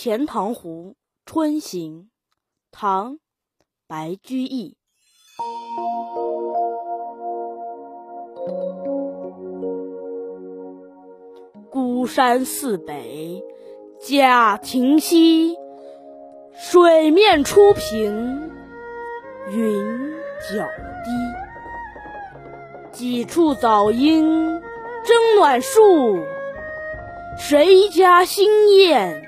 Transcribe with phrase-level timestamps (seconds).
[0.00, 0.94] 钱塘湖
[1.26, 2.02] 春行》
[2.70, 3.14] 唐·
[3.88, 4.76] 白居易。
[11.68, 13.42] 孤山寺北
[14.00, 15.56] 贾亭西，
[16.54, 18.52] 水面初平
[19.50, 20.12] 云
[20.48, 20.64] 脚
[21.04, 21.10] 低。
[22.92, 26.22] 几处早莺争暖树，
[27.36, 29.27] 谁家新燕